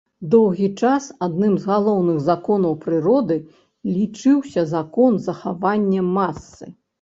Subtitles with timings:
[0.33, 3.37] Доўгі час адным з галоўных законаў прыроды
[3.99, 6.65] лічыўся закон захавання масы.